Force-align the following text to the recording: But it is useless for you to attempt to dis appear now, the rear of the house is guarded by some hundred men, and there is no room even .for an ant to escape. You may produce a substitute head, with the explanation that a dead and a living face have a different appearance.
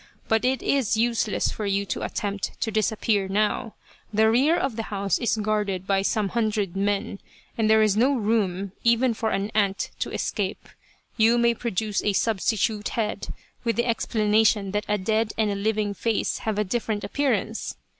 But 0.27 0.43
it 0.43 0.63
is 0.63 0.97
useless 0.97 1.51
for 1.51 1.67
you 1.67 1.85
to 1.85 2.01
attempt 2.01 2.59
to 2.61 2.71
dis 2.71 2.91
appear 2.91 3.27
now, 3.27 3.75
the 4.11 4.31
rear 4.31 4.57
of 4.57 4.75
the 4.75 4.81
house 4.89 5.19
is 5.19 5.37
guarded 5.37 5.85
by 5.85 6.01
some 6.01 6.29
hundred 6.29 6.75
men, 6.75 7.19
and 7.55 7.69
there 7.69 7.83
is 7.83 7.95
no 7.95 8.15
room 8.15 8.71
even 8.83 9.13
.for 9.13 9.29
an 9.29 9.51
ant 9.53 9.91
to 9.99 10.09
escape. 10.09 10.67
You 11.17 11.37
may 11.37 11.53
produce 11.53 12.03
a 12.03 12.13
substitute 12.13 12.89
head, 12.97 13.27
with 13.63 13.75
the 13.75 13.85
explanation 13.85 14.71
that 14.71 14.85
a 14.87 14.97
dead 14.97 15.33
and 15.37 15.51
a 15.51 15.55
living 15.55 15.93
face 15.93 16.39
have 16.39 16.57
a 16.57 16.63
different 16.63 17.03
appearance. 17.03 17.75